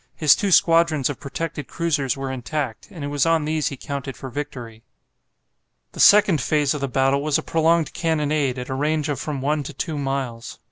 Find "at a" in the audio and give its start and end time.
8.57-8.73